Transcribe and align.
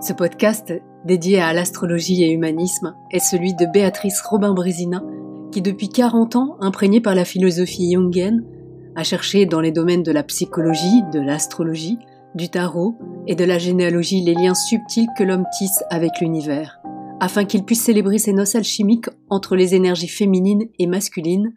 Ce 0.00 0.12
podcast, 0.12 0.72
dédié 1.04 1.40
à 1.40 1.52
l'astrologie 1.52 2.22
et 2.22 2.30
humanisme, 2.30 2.94
est 3.10 3.18
celui 3.18 3.54
de 3.54 3.66
Béatrice 3.66 4.20
Robin-Brésina, 4.20 5.02
qui 5.50 5.60
depuis 5.60 5.88
40 5.88 6.36
ans, 6.36 6.56
imprégnée 6.60 7.00
par 7.00 7.14
la 7.14 7.24
philosophie 7.24 7.92
jungienne, 7.92 8.44
a 8.94 9.02
cherché 9.02 9.44
dans 9.46 9.60
les 9.60 9.72
domaines 9.72 10.02
de 10.02 10.12
la 10.12 10.22
psychologie, 10.22 11.02
de 11.12 11.20
l'astrologie, 11.20 11.98
du 12.34 12.48
tarot 12.48 12.94
et 13.26 13.34
de 13.34 13.44
la 13.44 13.58
généalogie 13.58 14.22
les 14.22 14.34
liens 14.34 14.54
subtils 14.54 15.08
que 15.16 15.24
l'homme 15.24 15.46
tisse 15.56 15.82
avec 15.90 16.20
l'univers, 16.20 16.80
afin 17.20 17.44
qu'il 17.44 17.64
puisse 17.64 17.82
célébrer 17.82 18.18
ses 18.18 18.32
noces 18.32 18.54
alchimiques 18.54 19.10
entre 19.30 19.56
les 19.56 19.74
énergies 19.74 20.08
féminines 20.08 20.68
et 20.78 20.86
masculines 20.86 21.54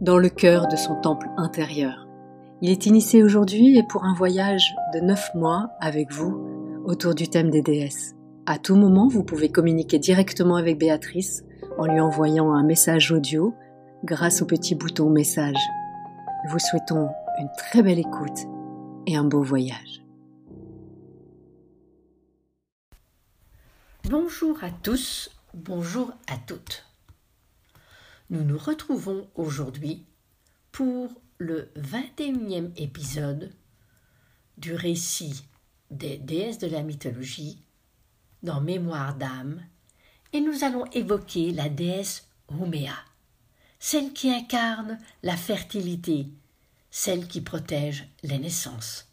dans 0.00 0.18
le 0.18 0.28
cœur 0.28 0.66
de 0.66 0.76
son 0.76 0.96
temple 0.96 1.28
intérieur. 1.36 2.08
Il 2.60 2.70
est 2.70 2.86
initié 2.86 3.22
aujourd'hui 3.22 3.78
et 3.78 3.82
pour 3.88 4.04
un 4.04 4.14
voyage 4.14 4.74
de 4.94 5.00
9 5.00 5.30
mois 5.34 5.70
avec 5.80 6.12
vous 6.12 6.53
autour 6.84 7.14
du 7.14 7.28
thème 7.28 7.50
des 7.50 7.62
déesses. 7.62 8.14
À 8.46 8.58
tout 8.58 8.76
moment, 8.76 9.08
vous 9.08 9.24
pouvez 9.24 9.50
communiquer 9.50 9.98
directement 9.98 10.56
avec 10.56 10.78
Béatrice 10.78 11.42
en 11.78 11.86
lui 11.86 12.00
envoyant 12.00 12.52
un 12.52 12.62
message 12.62 13.10
audio 13.10 13.54
grâce 14.04 14.42
au 14.42 14.46
petit 14.46 14.74
bouton 14.74 15.10
message. 15.10 15.56
Nous 16.44 16.52
vous 16.52 16.58
souhaitons 16.58 17.08
une 17.38 17.48
très 17.56 17.82
belle 17.82 17.98
écoute 17.98 18.38
et 19.06 19.16
un 19.16 19.24
beau 19.24 19.42
voyage. 19.42 20.02
Bonjour 24.04 24.62
à 24.62 24.70
tous, 24.70 25.30
bonjour 25.54 26.12
à 26.28 26.36
toutes. 26.36 26.84
Nous 28.28 28.44
nous 28.44 28.58
retrouvons 28.58 29.26
aujourd'hui 29.34 30.04
pour 30.70 31.08
le 31.38 31.70
21e 31.76 32.70
épisode 32.76 33.50
du 34.58 34.74
récit 34.74 35.44
des 35.94 36.18
déesses 36.18 36.58
de 36.58 36.66
la 36.66 36.82
mythologie 36.82 37.58
dans 38.42 38.60
Mémoire 38.60 39.14
d'âme, 39.14 39.62
et 40.32 40.40
nous 40.40 40.64
allons 40.64 40.84
évoquer 40.92 41.52
la 41.52 41.68
déesse 41.68 42.28
Ouméa, 42.48 42.96
celle 43.78 44.12
qui 44.12 44.30
incarne 44.30 44.98
la 45.22 45.36
fertilité, 45.36 46.28
celle 46.90 47.26
qui 47.26 47.40
protège 47.40 48.06
les 48.22 48.38
naissances. 48.38 49.08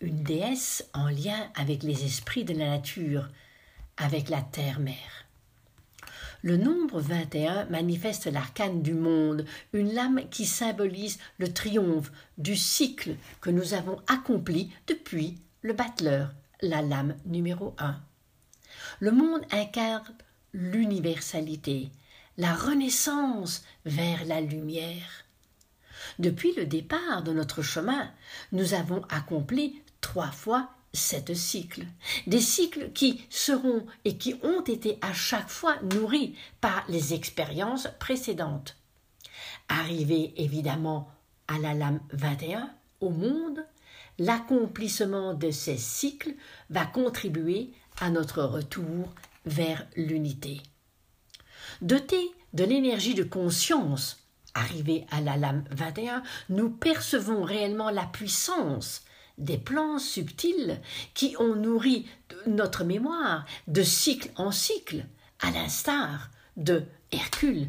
Une 0.00 0.22
déesse 0.22 0.84
en 0.92 1.08
lien 1.08 1.50
avec 1.54 1.82
les 1.82 2.04
esprits 2.04 2.44
de 2.44 2.54
la 2.54 2.68
nature, 2.68 3.28
avec 3.96 4.28
la 4.28 4.42
terre-mère. 4.42 5.26
Le 6.42 6.56
nombre 6.56 7.00
21 7.00 7.66
manifeste 7.66 8.26
l'arcane 8.26 8.82
du 8.82 8.94
monde, 8.94 9.44
une 9.72 9.94
lame 9.94 10.28
qui 10.28 10.44
symbolise 10.44 11.18
le 11.38 11.52
triomphe 11.52 12.10
du 12.36 12.56
cycle 12.56 13.14
que 13.40 13.50
nous 13.50 13.74
avons 13.74 14.00
accompli 14.08 14.72
depuis 14.88 15.38
le 15.62 15.72
battleur, 15.72 16.32
la 16.60 16.82
lame 16.82 17.16
numéro 17.24 17.74
1. 17.78 17.96
Le 19.00 19.12
monde 19.12 19.42
incarne 19.52 20.14
l'universalité, 20.52 21.90
la 22.36 22.54
renaissance 22.54 23.64
vers 23.84 24.24
la 24.24 24.40
lumière. 24.40 25.24
Depuis 26.18 26.52
le 26.54 26.66
départ 26.66 27.22
de 27.22 27.32
notre 27.32 27.62
chemin, 27.62 28.10
nous 28.50 28.74
avons 28.74 29.02
accompli 29.08 29.80
trois 30.00 30.30
fois 30.30 30.70
sept 30.92 31.32
cycles, 31.34 31.86
des 32.26 32.40
cycles 32.40 32.90
qui 32.92 33.24
seront 33.30 33.86
et 34.04 34.18
qui 34.18 34.34
ont 34.42 34.62
été 34.62 34.98
à 35.00 35.14
chaque 35.14 35.48
fois 35.48 35.76
nourris 35.94 36.36
par 36.60 36.84
les 36.88 37.14
expériences 37.14 37.88
précédentes. 37.98 38.76
Arrivé 39.68 40.34
évidemment 40.36 41.08
à 41.48 41.58
la 41.58 41.72
lame 41.72 42.00
21, 42.12 42.70
au 43.00 43.10
monde, 43.10 43.64
l'accomplissement 44.18 45.34
de 45.34 45.50
ces 45.50 45.76
cycles 45.76 46.34
va 46.70 46.86
contribuer 46.86 47.72
à 48.00 48.10
notre 48.10 48.42
retour 48.42 49.08
vers 49.46 49.86
l'unité. 49.96 50.60
Dotés 51.80 52.30
de 52.52 52.64
l'énergie 52.64 53.14
de 53.14 53.24
conscience, 53.24 54.26
arrivés 54.54 55.06
à 55.10 55.20
la 55.20 55.36
lame 55.36 55.64
21, 55.70 56.22
nous 56.50 56.70
percevons 56.70 57.42
réellement 57.42 57.90
la 57.90 58.04
puissance 58.04 59.02
des 59.38 59.58
plans 59.58 59.98
subtils 59.98 60.80
qui 61.14 61.34
ont 61.38 61.56
nourri 61.56 62.06
notre 62.46 62.84
mémoire 62.84 63.46
de 63.66 63.82
cycle 63.82 64.30
en 64.36 64.50
cycle, 64.50 65.06
à 65.40 65.50
l'instar 65.50 66.30
de 66.56 66.84
Hercule 67.10 67.68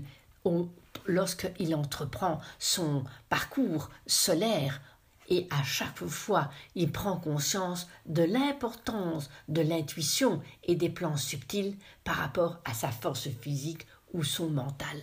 lorsqu'il 1.06 1.76
entreprend 1.76 2.40
son 2.60 3.04
parcours 3.30 3.90
solaire 4.06 4.82
et 5.30 5.48
à 5.50 5.64
chaque 5.64 6.06
fois 6.06 6.50
il 6.76 6.92
prend 6.92 7.18
conscience 7.18 7.88
de 8.06 8.24
l'importance 8.24 9.30
de 9.48 9.62
l'intuition 9.62 10.42
et 10.64 10.76
des 10.76 10.90
plans 10.90 11.18
subtils 11.18 11.78
par 12.04 12.16
rapport 12.16 12.60
à 12.66 12.74
sa 12.74 12.90
force 12.90 13.30
physique 13.30 13.88
ou 14.14 14.24
son 14.24 14.50
mental. 14.50 15.02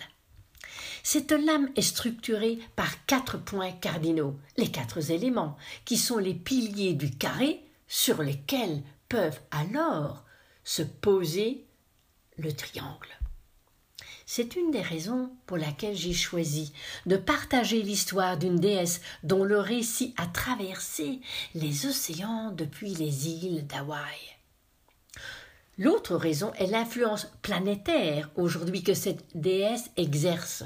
Cette 1.03 1.32
lame 1.32 1.70
est 1.76 1.82
structurée 1.82 2.59
par 2.76 3.04
quatre 3.06 3.38
points 3.38 3.72
cardinaux, 3.72 4.38
les 4.56 4.70
quatre 4.70 5.10
éléments, 5.10 5.56
qui 5.84 5.97
sont 5.97 6.19
les 6.19 6.34
piliers 6.34 6.94
du 6.94 7.10
carré 7.10 7.64
sur 7.88 8.22
lesquels 8.22 8.82
peuvent 9.09 9.41
alors 9.50 10.25
se 10.62 10.82
poser 10.82 11.64
le 12.36 12.53
triangle. 12.53 13.19
C'est 14.32 14.54
une 14.54 14.70
des 14.70 14.80
raisons 14.80 15.28
pour 15.46 15.56
laquelle 15.56 15.96
j'ai 15.96 16.12
choisi 16.12 16.72
de 17.04 17.16
partager 17.16 17.82
l'histoire 17.82 18.38
d'une 18.38 18.60
déesse 18.60 19.00
dont 19.24 19.42
le 19.42 19.58
récit 19.58 20.14
a 20.16 20.28
traversé 20.28 21.18
les 21.56 21.86
océans 21.86 22.52
depuis 22.52 22.94
les 22.94 23.26
îles 23.26 23.66
d'Hawaï. 23.66 24.20
L'autre 25.78 26.14
raison 26.14 26.52
est 26.60 26.68
l'influence 26.68 27.26
planétaire 27.42 28.30
aujourd'hui 28.36 28.84
que 28.84 28.94
cette 28.94 29.24
déesse 29.34 29.91
exerce. 29.96 30.62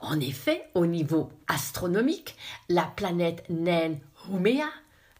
En 0.00 0.20
effet, 0.20 0.62
au 0.74 0.86
niveau 0.86 1.32
astronomique, 1.48 2.36
la 2.68 2.84
planète 2.84 3.42
naine 3.50 3.98
Rumea, 4.14 4.70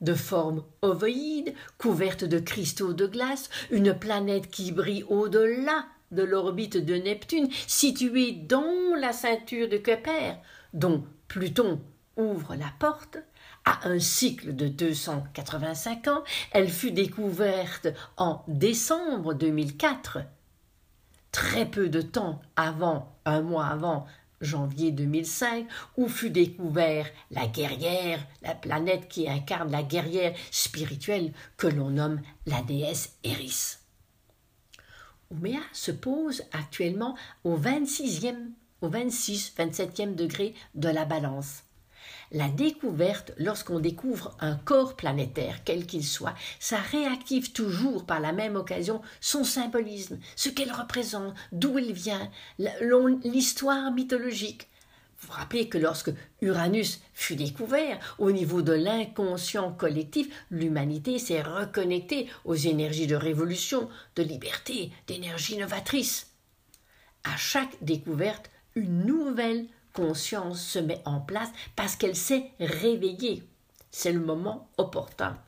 de 0.00 0.14
forme 0.14 0.62
ovoïde, 0.82 1.52
couverte 1.78 2.22
de 2.22 2.38
cristaux 2.38 2.92
de 2.92 3.08
glace, 3.08 3.50
une 3.72 3.92
planète 3.92 4.52
qui 4.52 4.70
brille 4.70 5.02
au-delà 5.08 5.84
de 6.10 6.22
l'orbite 6.22 6.76
de 6.76 6.94
Neptune, 6.94 7.48
située 7.66 8.32
dans 8.32 8.94
la 8.98 9.12
ceinture 9.12 9.68
de 9.68 9.78
Kuiper, 9.78 10.36
dont 10.72 11.04
Pluton 11.28 11.80
ouvre 12.16 12.54
la 12.54 12.72
porte, 12.78 13.18
à 13.64 13.88
un 13.88 13.98
cycle 13.98 14.54
de 14.54 14.68
285 14.68 16.08
ans, 16.08 16.22
elle 16.52 16.68
fut 16.68 16.92
découverte 16.92 17.88
en 18.16 18.44
décembre 18.46 19.34
2004, 19.34 20.18
très 21.32 21.66
peu 21.66 21.88
de 21.88 22.02
temps 22.02 22.40
avant, 22.56 23.16
un 23.24 23.40
mois 23.40 23.66
avant 23.66 24.06
janvier 24.40 24.90
2005, 24.90 25.66
où 25.96 26.08
fut 26.08 26.30
découvert 26.30 27.06
la 27.30 27.46
guerrière, 27.46 28.20
la 28.42 28.54
planète 28.54 29.08
qui 29.08 29.28
incarne 29.28 29.70
la 29.70 29.82
guerrière 29.82 30.34
spirituelle 30.50 31.32
que 31.56 31.66
l'on 31.66 31.90
nomme 31.90 32.20
la 32.46 32.60
déesse 32.62 33.16
Eris. 33.24 33.78
Ouméa 35.34 35.60
se 35.72 35.90
pose 35.90 36.44
actuellement 36.52 37.16
au 37.42 37.56
26e, 37.56 38.50
au 38.82 38.88
26-27e 38.88 40.14
degré 40.14 40.54
de 40.74 40.88
la 40.88 41.04
balance. 41.04 41.64
La 42.30 42.48
découverte, 42.48 43.32
lorsqu'on 43.38 43.80
découvre 43.80 44.36
un 44.40 44.54
corps 44.56 44.94
planétaire, 44.94 45.62
quel 45.64 45.86
qu'il 45.86 46.04
soit, 46.04 46.34
ça 46.60 46.76
réactive 46.78 47.52
toujours 47.52 48.06
par 48.06 48.20
la 48.20 48.32
même 48.32 48.56
occasion 48.56 49.02
son 49.20 49.44
symbolisme, 49.44 50.18
ce 50.36 50.50
qu'elle 50.50 50.72
représente, 50.72 51.34
d'où 51.52 51.78
elle 51.78 51.92
vient, 51.92 52.30
l'histoire 52.58 53.90
mythologique. 53.90 54.68
Vous 55.24 55.32
rappelez 55.32 55.68
que 55.68 55.78
lorsque 55.78 56.12
Uranus 56.42 57.00
fut 57.14 57.36
découvert, 57.36 58.16
au 58.18 58.30
niveau 58.30 58.60
de 58.60 58.72
l'inconscient 58.72 59.72
collectif, 59.72 60.28
l'humanité 60.50 61.18
s'est 61.18 61.40
reconnectée 61.40 62.28
aux 62.44 62.54
énergies 62.54 63.06
de 63.06 63.16
révolution, 63.16 63.88
de 64.16 64.22
liberté, 64.22 64.92
d'énergie 65.06 65.56
novatrice. 65.56 66.32
À 67.24 67.36
chaque 67.38 67.82
découverte, 67.82 68.50
une 68.74 69.06
nouvelle 69.06 69.66
conscience 69.94 70.60
se 70.62 70.78
met 70.78 71.00
en 71.06 71.20
place 71.20 71.50
parce 71.74 71.96
qu'elle 71.96 72.16
s'est 72.16 72.50
réveillée. 72.60 73.42
C'est 73.90 74.12
le 74.12 74.20
moment 74.20 74.68
opportun. 74.76 75.38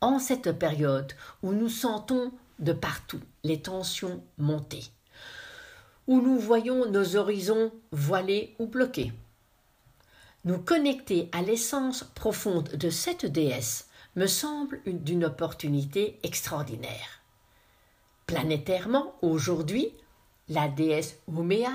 En 0.00 0.18
cette 0.18 0.50
période 0.58 1.12
où 1.42 1.52
nous 1.52 1.68
sentons 1.68 2.32
de 2.58 2.72
partout 2.72 3.20
les 3.44 3.62
tensions 3.62 4.24
monter, 4.38 4.82
où 6.06 6.20
nous 6.20 6.38
voyons 6.38 6.90
nos 6.90 7.16
horizons 7.16 7.72
voilés 7.90 8.54
ou 8.58 8.66
bloqués. 8.66 9.12
Nous 10.44 10.58
connecter 10.58 11.28
à 11.32 11.42
l'essence 11.42 12.04
profonde 12.14 12.68
de 12.70 12.90
cette 12.90 13.26
déesse 13.26 13.88
me 14.14 14.26
semble 14.26 14.80
d'une 14.86 15.24
opportunité 15.24 16.18
extraordinaire. 16.22 17.20
Planétairement, 18.26 19.14
aujourd'hui, 19.22 19.92
la 20.48 20.68
déesse 20.68 21.18
Ouméa, 21.26 21.72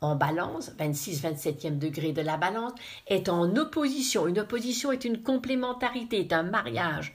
en 0.00 0.16
balance, 0.16 0.70
26-27e 0.78 1.78
degré 1.78 2.12
de 2.12 2.22
la 2.22 2.36
balance, 2.36 2.72
est 3.06 3.28
en 3.28 3.56
opposition. 3.56 4.26
Une 4.26 4.40
opposition 4.40 4.92
est 4.92 5.04
une 5.04 5.22
complémentarité, 5.22 6.20
est 6.20 6.32
un 6.32 6.42
mariage 6.42 7.14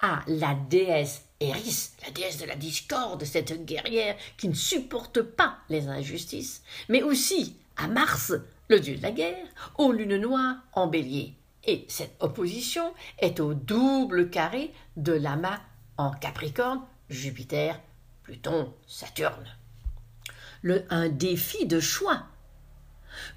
à 0.00 0.22
la 0.26 0.54
déesse 0.54 1.27
Eris, 1.40 1.90
la 2.04 2.10
déesse 2.10 2.38
de 2.38 2.46
la 2.46 2.56
discorde, 2.56 3.24
cette 3.24 3.64
guerrière 3.64 4.16
qui 4.36 4.48
ne 4.48 4.54
supporte 4.54 5.22
pas 5.22 5.58
les 5.68 5.86
injustices, 5.86 6.62
mais 6.88 7.02
aussi 7.02 7.56
à 7.76 7.86
Mars, 7.86 8.32
le 8.68 8.80
dieu 8.80 8.96
de 8.96 9.02
la 9.02 9.12
guerre, 9.12 9.46
aux 9.76 9.92
lunes 9.92 10.16
noires 10.16 10.56
en 10.72 10.88
bélier. 10.88 11.34
Et 11.64 11.84
cette 11.88 12.16
opposition 12.20 12.92
est 13.18 13.40
au 13.40 13.54
double 13.54 14.30
carré 14.30 14.72
de 14.96 15.12
l'amas 15.12 15.60
en 15.96 16.10
Capricorne, 16.10 16.82
Jupiter, 17.08 17.80
Pluton, 18.24 18.72
Saturne. 18.86 19.56
Le, 20.62 20.84
un 20.90 21.08
défi 21.08 21.66
de 21.66 21.78
choix 21.78 22.26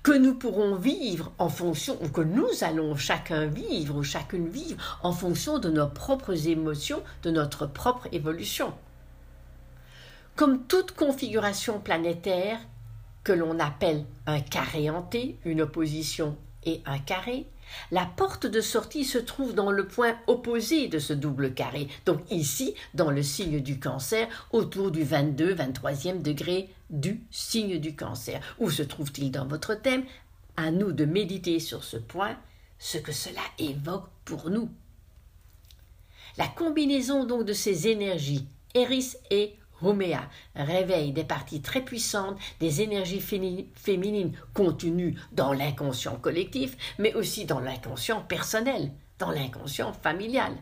que 0.04 0.12
nous 0.12 0.34
pourrons 0.34 0.76
vivre 0.76 1.32
en 1.38 1.50
fonction, 1.50 1.98
ou 2.02 2.10
que 2.10 2.22
nous 2.22 2.48
allons 2.62 2.96
chacun 2.96 3.46
vivre, 3.46 3.98
ou 3.98 4.04
chacune 4.04 4.50
vivre, 4.50 5.00
en 5.04 5.12
fonction 5.12 5.60
de 5.60 5.70
nos 5.70 5.88
propres 5.88 6.48
émotions, 6.48 7.04
de 7.24 7.32
notre 7.32 7.66
propre 7.66 8.08
évolution. 8.12 8.74
Comme 10.36 10.64
toute 10.64 10.94
configuration 10.94 11.80
planétaire 11.80 12.60
que 13.24 13.34
l'on 13.34 13.60
appelle 13.60 14.06
un 14.26 14.40
carré 14.40 14.90
hanté, 14.90 15.38
une 15.46 15.62
opposition 15.62 16.36
et 16.66 16.82
un 16.86 17.00
carré, 17.00 17.46
la 17.92 18.06
porte 18.06 18.46
de 18.46 18.62
sortie 18.62 19.06
se 19.06 19.18
trouve 19.18 19.54
dans 19.54 19.72
le 19.72 19.88
point 19.88 20.16
opposé 20.28 20.88
de 20.88 21.00
ce 21.00 21.14
double 21.14 21.54
carré, 21.54 21.88
donc 22.06 22.20
ici, 22.30 22.76
dans 22.94 23.12
le 23.12 23.24
signe 23.24 23.62
du 23.62 23.80
cancer, 23.80 24.28
autour 24.52 24.92
du 24.92 25.04
22-23e 25.04 26.22
degré 26.22 26.70
du 26.92 27.24
signe 27.32 27.80
du 27.80 27.96
cancer. 27.96 28.42
Où 28.60 28.70
se 28.70 28.84
trouve-t-il 28.84 29.32
dans 29.32 29.48
votre 29.48 29.74
thème? 29.74 30.04
À 30.58 30.70
nous 30.70 30.92
de 30.92 31.06
méditer 31.06 31.60
sur 31.60 31.84
ce 31.84 31.98
point, 31.98 32.38
ce 32.78 32.98
que 32.98 33.12
cela 33.12 33.42
évoque 33.58 34.10
pour 34.26 34.50
nous. 34.50 34.70
La 36.38 36.48
combinaison 36.48 37.26
donc 37.26 37.46
de 37.46 37.54
ces 37.54 37.88
énergies, 37.88 38.46
Eris 38.74 39.16
et 39.32 39.56
Homéa 39.82 40.30
réveille 40.56 41.12
des 41.12 41.24
parties 41.24 41.62
très 41.62 41.84
puissantes 41.84 42.38
des 42.60 42.82
énergies 42.82 43.20
féminines 43.20 44.38
contenues 44.54 45.16
dans 45.32 45.54
l'inconscient 45.54 46.16
collectif, 46.18 46.78
mais 47.00 47.14
aussi 47.16 47.46
dans 47.46 47.60
l'inconscient 47.60 48.22
personnel, 48.22 48.92
dans 49.18 49.32
l'inconscient 49.32 49.94
familial. 49.94 50.54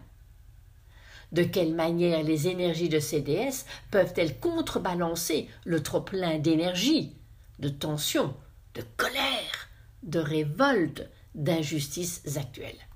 De 1.32 1.44
quelle 1.44 1.76
manière 1.76 2.24
les 2.24 2.48
énergies 2.48 2.90
de 2.90 3.00
ces 3.00 3.22
déesses 3.22 3.66
peuvent-elles 3.92 4.40
contrebalancer 4.40 5.48
le 5.66 5.84
trop-plein 5.84 6.40
d'énergie, 6.40 7.16
de 7.60 7.70
tension, 7.70 8.36
de 8.74 8.84
colère, 8.98 9.70
de 10.04 10.20
révolte, 10.20 11.08
d'injustices 11.36 12.24
actuelles? 12.38 12.88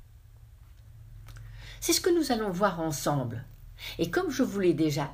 C'est 1.79 1.93
ce 1.93 2.01
que 2.01 2.09
nous 2.09 2.31
allons 2.31 2.49
voir 2.49 2.79
ensemble. 2.79 3.43
Et 3.99 4.09
comme 4.09 4.31
je 4.31 4.41
vous 4.41 4.59
l'ai 4.59 4.73
déjà 4.73 5.11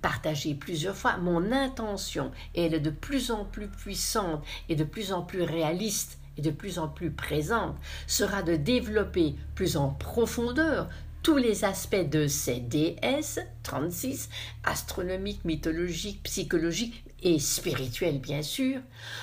partagé 0.00 0.54
plusieurs 0.54 0.96
fois, 0.96 1.16
mon 1.18 1.52
intention, 1.52 2.32
elle 2.54 2.74
est 2.74 2.80
de 2.80 2.90
plus 2.90 3.30
en 3.30 3.44
plus 3.44 3.68
puissante 3.68 4.44
et 4.68 4.74
de 4.74 4.84
plus 4.84 5.12
en 5.12 5.22
plus 5.22 5.42
réaliste 5.42 6.18
et 6.36 6.42
de 6.42 6.50
plus 6.50 6.78
en 6.78 6.88
plus 6.88 7.10
présente, 7.10 7.76
sera 8.06 8.42
de 8.42 8.56
développer 8.56 9.36
plus 9.54 9.76
en 9.76 9.90
profondeur 9.90 10.88
tous 11.22 11.36
les 11.36 11.64
aspects 11.64 12.08
de 12.08 12.26
ces 12.26 12.58
déesses, 12.58 13.38
36, 13.62 14.28
astronomiques, 14.64 15.44
mythologiques, 15.44 16.22
psychologiques 16.24 17.04
et 17.22 17.38
spirituels 17.38 18.18
bien 18.18 18.42
sûr, 18.42 18.80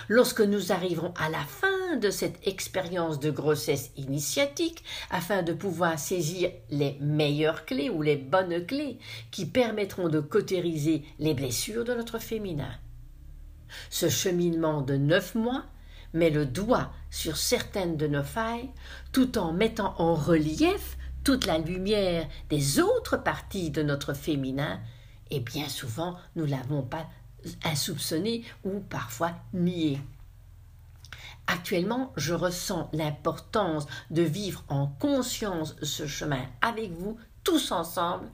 lorsque 0.08 0.40
nous 0.40 0.72
arriverons 0.72 1.14
à 1.20 1.30
la 1.30 1.44
fin 1.44 1.98
de 1.98 2.10
cette 2.10 2.48
expérience 2.48 3.20
de 3.20 3.30
grossesse 3.32 3.92
initiatique, 3.98 4.84
afin 5.10 5.44
de 5.44 5.52
pouvoir 5.52 6.00
saisir 6.00 6.52
les 6.70 6.98
meilleures 7.02 7.66
clés 7.66 7.90
ou 7.90 8.02
les 8.02 8.16
bonnes 8.16 8.66
clés 8.66 8.98
qui 9.32 9.46
permettront 9.46 10.08
de 10.08 10.22
cautériser 10.22 11.04
les 11.20 11.34
blessures 11.34 11.84
de 11.84 11.94
notre 11.94 12.20
féminin. 12.20 12.72
Ce 13.90 14.08
cheminement 14.08 14.82
de 14.82 14.96
neuf 14.96 15.36
mois 15.36 15.66
met 16.14 16.30
le 16.30 16.46
doigt 16.46 16.92
sur 17.12 17.38
certaines 17.38 17.98
de 17.98 18.08
nos 18.08 18.24
failles, 18.24 18.70
tout 19.12 19.38
en 19.38 19.52
mettant 19.52 19.96
en 20.00 20.16
relief 20.16 20.98
toute 21.30 21.46
la 21.46 21.60
lumière 21.60 22.28
des 22.50 22.80
autres 22.80 23.16
parties 23.16 23.70
de 23.70 23.84
notre 23.84 24.16
féminin, 24.16 24.80
et 25.30 25.40
bien 25.40 25.70
souvent 25.70 26.18
nous 26.36 26.48
l'avons 26.48 26.82
pas 26.82 27.06
insoupçonné 27.64 28.44
ou 28.64 28.80
parfois 28.80 29.34
nié. 29.54 30.02
Actuellement, 31.46 32.14
je 32.18 32.34
ressens 32.34 32.90
l'importance 32.94 33.86
de 34.10 34.24
vivre 34.24 34.64
en 34.70 34.88
conscience 34.88 35.76
ce 35.84 36.08
chemin 36.08 36.42
avec 36.62 36.94
vous, 36.94 37.20
tous 37.44 37.72
ensemble, 37.72 38.28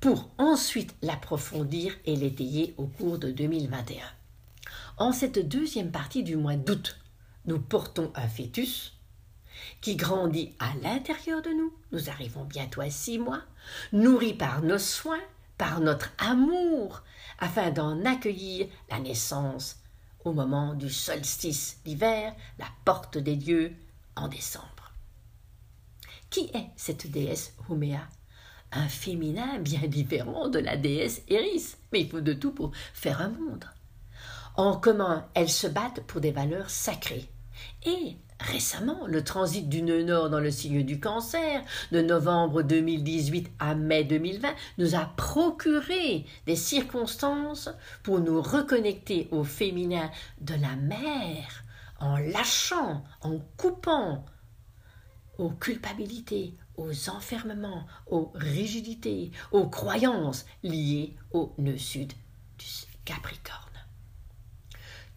pour 0.00 0.30
ensuite 0.38 0.94
l'approfondir 1.02 1.92
et 2.06 2.16
l'étayer 2.16 2.74
au 2.78 2.86
cours 2.86 3.18
de 3.18 3.30
2021. 3.30 4.06
En 4.96 5.12
cette 5.12 5.46
deuxième 5.46 5.90
partie 5.90 6.22
du 6.22 6.36
mois 6.36 6.56
d'août, 6.56 6.98
nous 7.44 7.58
portons 7.58 8.10
un 8.14 8.26
fœtus, 8.26 8.94
qui 9.82 9.96
grandit 9.96 10.54
à 10.60 10.72
l'intérieur 10.80 11.42
de 11.42 11.50
nous, 11.50 11.74
nous 11.90 12.08
arrivons 12.08 12.44
bientôt 12.44 12.80
à 12.80 12.88
six 12.88 13.18
mois, 13.18 13.42
nourri 13.92 14.32
par 14.32 14.62
nos 14.62 14.78
soins, 14.78 15.20
par 15.58 15.80
notre 15.80 16.10
amour, 16.18 17.02
afin 17.38 17.70
d'en 17.72 18.02
accueillir 18.04 18.68
la 18.88 19.00
naissance 19.00 19.76
au 20.24 20.32
moment 20.32 20.74
du 20.74 20.88
solstice 20.88 21.80
d'hiver, 21.84 22.34
la 22.58 22.68
porte 22.84 23.18
des 23.18 23.34
dieux, 23.34 23.74
en 24.14 24.28
décembre. 24.28 24.92
Qui 26.30 26.50
est 26.54 26.70
cette 26.76 27.10
déesse 27.10 27.54
Huméa 27.68 28.06
Un 28.70 28.88
féminin 28.88 29.58
bien 29.58 29.88
différent 29.88 30.48
de 30.48 30.60
la 30.60 30.76
déesse 30.76 31.22
Eris, 31.28 31.74
mais 31.92 32.02
il 32.02 32.08
faut 32.08 32.20
de 32.20 32.34
tout 32.34 32.52
pour 32.52 32.70
faire 32.94 33.20
un 33.20 33.30
monde. 33.30 33.64
En 34.54 34.76
commun, 34.76 35.26
elles 35.34 35.50
se 35.50 35.66
battent 35.66 36.02
pour 36.06 36.20
des 36.20 36.30
valeurs 36.30 36.70
sacrées. 36.70 37.28
Et 37.84 38.16
Récemment, 38.42 39.06
le 39.06 39.22
transit 39.22 39.68
du 39.68 39.82
nœud 39.82 40.02
nord 40.02 40.28
dans 40.28 40.40
le 40.40 40.50
signe 40.50 40.82
du 40.82 40.98
cancer, 40.98 41.62
de 41.92 42.00
novembre 42.00 42.62
2018 42.62 43.52
à 43.60 43.74
mai 43.74 44.02
2020, 44.02 44.48
nous 44.78 44.94
a 44.96 45.04
procuré 45.16 46.26
des 46.46 46.56
circonstances 46.56 47.70
pour 48.02 48.18
nous 48.18 48.42
reconnecter 48.42 49.28
au 49.30 49.44
féminin 49.44 50.10
de 50.40 50.54
la 50.54 50.74
mère, 50.74 51.62
en 52.00 52.16
lâchant, 52.16 53.04
en 53.20 53.38
coupant 53.56 54.24
aux 55.38 55.50
culpabilités, 55.50 56.56
aux 56.76 57.10
enfermements, 57.10 57.86
aux 58.08 58.32
rigidités, 58.34 59.30
aux 59.52 59.68
croyances 59.68 60.46
liées 60.64 61.16
au 61.32 61.54
nœud 61.58 61.78
sud 61.78 62.12
du 62.58 62.66
Capricorne. 63.04 63.71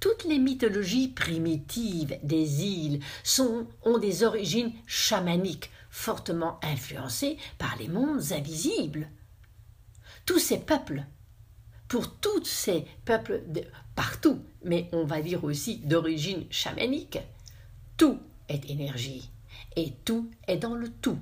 Toutes 0.06 0.26
les 0.26 0.38
mythologies 0.38 1.08
primitives 1.08 2.20
des 2.22 2.64
îles 2.64 3.00
ont 3.42 3.98
des 3.98 4.24
origines 4.24 4.72
chamaniques, 4.86 5.72
fortement 5.90 6.60
influencées 6.62 7.40
par 7.58 7.76
les 7.78 7.88
mondes 7.88 8.32
invisibles. 8.32 9.10
Tous 10.28 10.38
ces 10.38 10.60
peuples, 10.60 11.06
pour 11.88 12.18
tous 12.18 12.46
ces 12.46 12.86
peuples 13.04 13.42
partout, 13.96 14.44
mais 14.64 14.90
on 14.92 15.06
va 15.06 15.24
dire 15.24 15.44
aussi 15.44 15.78
d'origine 15.78 16.46
chamanique, 16.52 17.18
tout 17.98 18.20
est 18.48 18.70
énergie 18.70 19.32
et 19.76 19.92
tout 20.06 20.30
est 20.48 20.58
dans 20.58 20.76
le 20.76 20.90
tout 20.90 21.18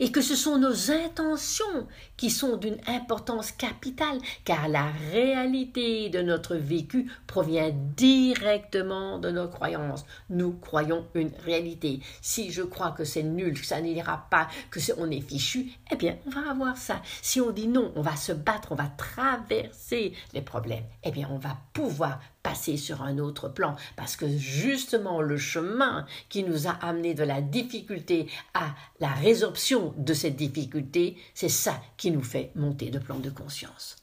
et 0.00 0.10
que 0.10 0.20
ce 0.20 0.34
sont 0.34 0.58
nos 0.58 0.90
intentions 0.90 1.86
qui 2.16 2.30
sont 2.30 2.56
d'une 2.56 2.78
importance 2.86 3.52
capitale, 3.52 4.18
car 4.44 4.68
la 4.68 4.90
réalité 5.12 6.08
de 6.10 6.20
notre 6.20 6.56
vécu 6.56 7.10
provient 7.26 7.70
directement 7.96 9.18
de 9.18 9.30
nos 9.30 9.48
croyances. 9.48 10.04
Nous 10.30 10.52
croyons 10.52 11.06
une 11.14 11.32
réalité. 11.44 12.00
Si 12.20 12.50
je 12.50 12.62
crois 12.62 12.92
que 12.92 13.04
c'est 13.04 13.22
nul, 13.22 13.58
que 13.58 13.66
ça 13.66 13.80
n'ira 13.80 14.26
pas, 14.30 14.48
que 14.70 14.80
on 14.98 15.10
est 15.10 15.20
fichu, 15.20 15.70
eh 15.90 15.96
bien, 15.96 16.16
on 16.26 16.30
va 16.30 16.50
avoir 16.50 16.76
ça. 16.76 17.02
Si 17.22 17.40
on 17.40 17.50
dit 17.50 17.68
non, 17.68 17.92
on 17.96 18.02
va 18.02 18.16
se 18.16 18.32
battre, 18.32 18.72
on 18.72 18.76
va 18.76 18.90
traverser 18.96 20.12
les 20.32 20.42
problèmes, 20.42 20.84
eh 21.04 21.10
bien, 21.10 21.28
on 21.30 21.38
va 21.38 21.56
pouvoir 21.72 22.20
passer 22.48 22.78
sur 22.78 23.02
un 23.02 23.18
autre 23.18 23.50
plan, 23.50 23.76
parce 23.94 24.16
que 24.16 24.26
justement 24.38 25.20
le 25.20 25.36
chemin 25.36 26.06
qui 26.30 26.44
nous 26.44 26.66
a 26.66 26.70
amené 26.70 27.12
de 27.12 27.22
la 27.22 27.42
difficulté 27.42 28.26
à 28.54 28.74
la 29.00 29.10
résorption 29.10 29.92
de 29.98 30.14
cette 30.14 30.36
difficulté, 30.36 31.18
c'est 31.34 31.50
ça 31.50 31.78
qui 31.98 32.10
nous 32.10 32.22
fait 32.22 32.50
monter 32.54 32.88
de 32.88 32.98
plan 32.98 33.18
de 33.18 33.28
conscience. 33.28 33.96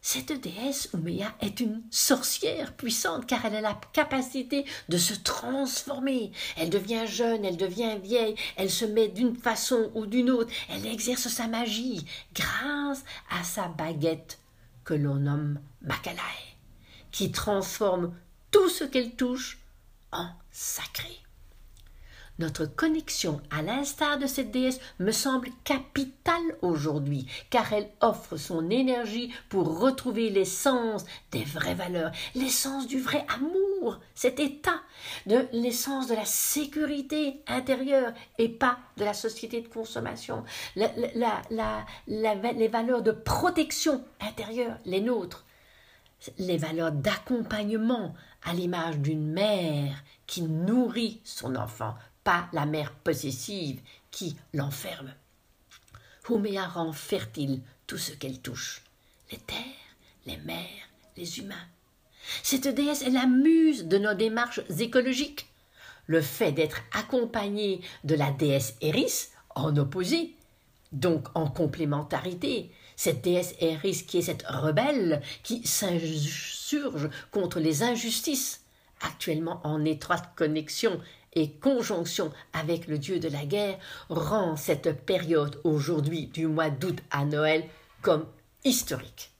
Cette 0.00 0.32
déesse 0.32 0.90
Ouméa 0.92 1.32
est 1.40 1.60
une 1.60 1.82
sorcière 1.88 2.74
puissante 2.74 3.26
car 3.26 3.44
elle 3.44 3.54
a 3.54 3.60
la 3.60 3.80
capacité 3.92 4.64
de 4.88 4.98
se 4.98 5.14
transformer. 5.14 6.32
Elle 6.56 6.68
devient 6.68 7.06
jeune, 7.06 7.44
elle 7.44 7.56
devient 7.56 7.96
vieille, 8.02 8.34
elle 8.56 8.70
se 8.70 8.84
met 8.84 9.06
d'une 9.06 9.36
façon 9.36 9.92
ou 9.94 10.06
d'une 10.06 10.30
autre, 10.30 10.52
elle 10.68 10.84
exerce 10.84 11.28
sa 11.28 11.46
magie 11.46 12.04
grâce 12.34 13.04
à 13.30 13.44
sa 13.44 13.68
baguette 13.68 14.40
que 14.84 14.94
l'on 14.94 15.14
nomme 15.14 15.60
Makalae 15.80 16.53
qui 17.14 17.30
transforme 17.30 18.12
tout 18.50 18.68
ce 18.68 18.82
qu'elle 18.82 19.12
touche 19.12 19.60
en 20.10 20.26
sacré. 20.50 21.20
Notre 22.40 22.66
connexion 22.66 23.40
à 23.52 23.62
l'instar 23.62 24.18
de 24.18 24.26
cette 24.26 24.50
déesse 24.50 24.80
me 24.98 25.12
semble 25.12 25.50
capitale 25.62 26.42
aujourd'hui, 26.60 27.28
car 27.50 27.72
elle 27.72 27.88
offre 28.00 28.36
son 28.36 28.68
énergie 28.68 29.32
pour 29.48 29.78
retrouver 29.78 30.28
l'essence 30.28 31.04
des 31.30 31.44
vraies 31.44 31.76
valeurs, 31.76 32.10
l'essence 32.34 32.88
du 32.88 33.00
vrai 33.00 33.24
amour, 33.28 34.00
cet 34.16 34.40
état, 34.40 34.82
de 35.26 35.46
l'essence 35.52 36.08
de 36.08 36.16
la 36.16 36.24
sécurité 36.24 37.36
intérieure 37.46 38.12
et 38.38 38.48
pas 38.48 38.80
de 38.96 39.04
la 39.04 39.14
société 39.14 39.60
de 39.60 39.68
consommation, 39.68 40.42
les 40.74 42.68
valeurs 42.68 43.02
de 43.02 43.12
protection 43.12 44.04
intérieure, 44.20 44.78
les 44.84 45.00
nôtres, 45.00 45.44
les 46.38 46.56
valeurs 46.56 46.92
d'accompagnement 46.92 48.14
à 48.42 48.54
l'image 48.54 48.98
d'une 48.98 49.32
mère 49.32 50.02
qui 50.26 50.42
nourrit 50.42 51.20
son 51.24 51.56
enfant 51.56 51.94
pas 52.24 52.48
la 52.52 52.66
mère 52.66 52.92
possessive 52.92 53.80
qui 54.10 54.36
l'enferme. 54.54 55.12
Homéa 56.28 56.66
rend 56.66 56.92
fertile 56.92 57.60
tout 57.86 57.98
ce 57.98 58.12
qu'elle 58.12 58.40
touche, 58.40 58.82
les 59.30 59.38
terres, 59.38 59.58
les 60.24 60.38
mers, 60.38 60.88
les 61.16 61.38
humains. 61.38 61.66
Cette 62.42 62.68
déesse 62.68 63.02
est 63.02 63.10
la 63.10 63.26
muse 63.26 63.84
de 63.84 63.98
nos 63.98 64.14
démarches 64.14 64.60
écologiques. 64.78 65.46
Le 66.06 66.22
fait 66.22 66.52
d'être 66.52 66.78
accompagnée 66.92 67.82
de 68.04 68.14
la 68.14 68.30
déesse 68.30 68.76
Eris, 68.80 69.28
en 69.54 69.76
opposé, 69.76 70.34
donc 70.94 71.28
en 71.34 71.48
complémentarité, 71.48 72.70
cette 72.96 73.22
déesse 73.22 73.54
Eris 73.60 74.04
qui 74.06 74.18
est 74.18 74.22
cette 74.22 74.46
rebelle 74.48 75.20
qui 75.42 75.66
s'insurge 75.66 77.10
contre 77.30 77.60
les 77.60 77.82
injustices, 77.82 78.64
actuellement 79.00 79.60
en 79.64 79.84
étroite 79.84 80.30
connexion 80.36 81.00
et 81.34 81.50
conjonction 81.50 82.32
avec 82.52 82.86
le 82.86 82.96
dieu 82.96 83.18
de 83.18 83.28
la 83.28 83.44
guerre 83.44 83.78
rend 84.08 84.56
cette 84.56 85.04
période 85.04 85.60
aujourd'hui 85.64 86.26
du 86.28 86.46
mois 86.46 86.70
d'août 86.70 87.00
à 87.10 87.24
Noël 87.24 87.64
comme 88.02 88.26
historique. 88.64 89.32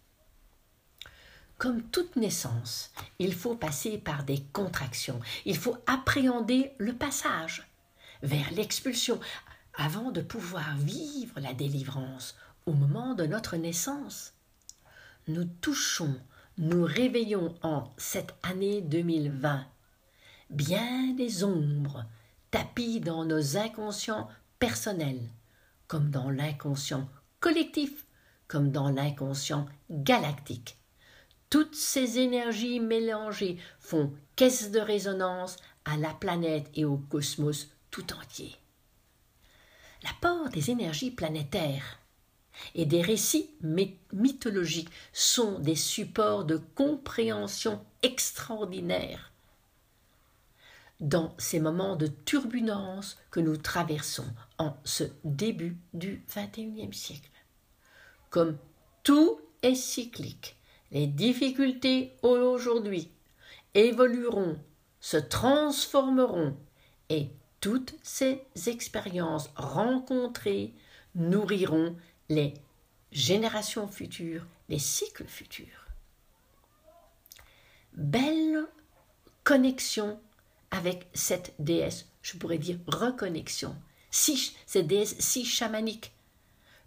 Comme 1.57 1.83
toute 1.83 2.17
naissance, 2.17 2.91
il 3.21 3.33
faut 3.33 3.55
passer 3.55 3.97
par 3.97 4.25
des 4.25 4.43
contractions, 4.53 5.21
il 5.45 5.57
faut 5.57 5.77
appréhender 5.87 6.73
le 6.79 6.93
passage 6.93 7.69
vers 8.23 8.51
l'expulsion 8.53 9.21
avant 9.77 10.11
de 10.11 10.21
pouvoir 10.21 10.77
vivre 10.77 11.41
la 11.41 11.53
délivrance 11.53 12.37
au 12.67 12.73
moment 12.73 13.15
de 13.15 13.27
notre 13.27 13.57
naissance. 13.57 14.35
Nous 15.27 15.45
touchons, 15.45 16.15
nous 16.59 16.85
réveillons 16.85 17.55
en 17.63 17.93
cette 17.97 18.35
année 18.43 18.81
2020 18.83 19.67
bien 20.51 21.13
des 21.15 21.43
ombres 21.45 22.05
tapis 22.51 23.01
dans 23.01 23.25
nos 23.25 23.57
inconscients 23.57 24.29
personnels, 24.59 25.29
comme 25.89 26.11
dans 26.11 26.31
l'inconscient 26.31 27.09
collectif, 27.41 28.07
comme 28.47 28.71
dans 28.71 28.91
l'inconscient 28.91 29.67
galactique. 29.91 30.79
Toutes 31.51 31.75
ces 31.75 32.19
énergies 32.19 32.81
mélangées 32.81 33.59
font 33.79 34.13
caisse 34.37 34.71
de 34.71 34.81
résonance 34.81 35.57
à 35.85 35.97
la 35.97 36.15
planète 36.15 36.71
et 36.75 36.85
au 36.85 36.97
cosmos 36.97 37.71
tout 37.91 38.13
entier. 38.13 38.57
L'apport 40.05 40.51
des 40.51 40.71
énergies 40.71 41.11
planétaires 41.11 41.99
et 42.75 42.85
des 42.85 43.01
récits 43.01 43.51
mythologiques 44.13 44.91
sont 45.13 45.59
des 45.59 45.75
supports 45.75 46.45
de 46.45 46.59
compréhension 46.75 47.85
extraordinaires 48.03 49.33
dans 51.01 51.35
ces 51.39 51.59
moments 51.59 51.97
de 51.97 52.07
turbulence 52.07 53.17
que 53.31 53.41
nous 53.41 53.57
traversons 53.57 54.27
en 54.59 54.77
ce 54.85 55.05
début 55.25 55.77
du 55.95 56.23
XXIe 56.29 56.93
siècle. 56.93 57.31
Comme 58.31 58.59
tout 59.03 59.41
est 59.63 59.75
cyclique, 59.75 60.57
les 60.93 61.07
difficultés 61.07 62.13
aujourd'hui 62.23 63.11
évolueront, 63.75 64.59
se 65.01 65.17
transformeront 65.17 66.57
et 67.09 67.31
toutes 67.65 67.97
ces 68.03 68.43
expériences 68.67 69.49
rencontrées 69.57 70.75
nourriront 71.15 71.97
les 72.29 72.53
générations 73.11 73.89
futures, 73.89 74.45
les 74.69 74.79
cycles 74.79 75.25
futurs. 75.25 75.87
Belle 77.95 78.67
connexion 79.45 80.21
avec 80.71 81.09
cette 81.15 81.55
déesse, 81.59 82.07
je 82.21 82.37
pourrais 82.37 82.59
dire 82.59 82.77
reconnexion, 82.87 83.75
si, 84.11 84.55
cette 84.67 84.87
déesse 84.87 85.17
si 85.19 85.47
chamanique. 85.47 86.13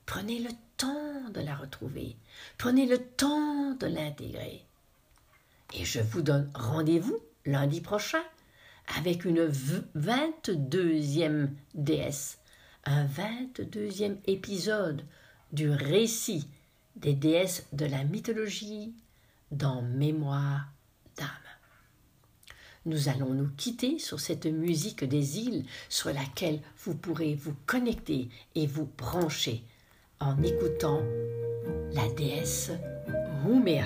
Prenez 0.06 0.38
le 0.38 0.52
temps 0.78 1.28
de 1.32 1.42
la 1.42 1.56
retrouver, 1.56 2.16
prenez 2.60 2.86
le 2.86 3.00
temps 3.00 3.72
de 3.72 3.88
l'intégrer. 3.88 4.64
Et 5.74 5.86
je 5.86 6.02
vous 6.02 6.22
donne 6.22 6.52
rendez-vous 6.54 7.18
lundi 7.46 7.82
prochain 7.82 8.22
avec 8.96 9.26
une 9.26 9.48
22e 9.48 11.50
déesse, 11.76 12.40
un 12.86 13.06
22e 13.06 14.18
épisode 14.26 15.04
du 15.52 15.70
récit 15.70 16.48
des 16.96 17.14
déesses 17.14 17.68
de 17.74 17.86
la 17.86 18.04
mythologie 18.04 18.94
dans 19.52 19.82
Mémoire 19.82 20.68
d'âme 21.18 21.28
nous 22.88 23.10
allons 23.10 23.34
nous 23.34 23.50
quitter 23.58 24.00
sur 24.00 24.20
cette 24.20 24.46
musique 24.46 25.04
des 25.04 25.40
îles 25.40 25.66
sur 25.90 26.12
laquelle 26.14 26.62
vous 26.78 26.96
pourrez 26.96 27.36
vous 27.36 27.56
connecter 27.66 28.30
et 28.56 28.66
vous 28.66 28.90
brancher 28.98 29.62
en 30.22 30.42
écoutant 30.42 31.02
la 31.94 32.08
déesse 32.16 32.72
Rumea. 33.44 33.84